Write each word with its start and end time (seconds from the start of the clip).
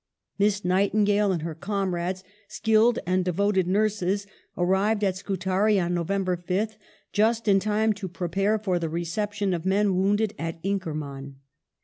Miss 0.39 0.65
Nightingale 0.65 1.31
and 1.31 1.43
her 1.43 1.53
comrades, 1.53 2.23
skilled 2.47 2.97
and 3.05 3.23
de 3.23 3.31
voted 3.31 3.67
nurses, 3.67 4.25
arrived 4.57 5.03
at 5.03 5.17
Scutari 5.17 5.79
on 5.79 5.93
November 5.93 6.35
5th, 6.35 6.77
just 7.13 7.47
in 7.47 7.59
time 7.59 7.93
to 7.93 8.07
prepare 8.07 8.57
for 8.57 8.79
the 8.79 8.89
reception 8.89 9.53
of 9.53 9.61
the 9.61 9.69
men 9.69 9.95
wounded 9.95 10.33
at 10.39 10.59
Inkerman. 10.63 11.35